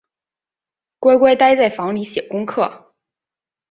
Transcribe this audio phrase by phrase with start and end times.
[0.97, 2.91] 乖乖待在房里写功课